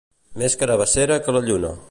[0.43, 1.77] Més carabassera que la lluna.